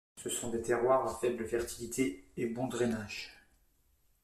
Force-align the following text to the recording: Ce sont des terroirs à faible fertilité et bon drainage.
Ce 0.17 0.31
sont 0.31 0.49
des 0.49 0.63
terroirs 0.63 1.07
à 1.07 1.13
faible 1.19 1.47
fertilité 1.47 2.25
et 2.35 2.47
bon 2.47 2.65
drainage. 2.65 3.37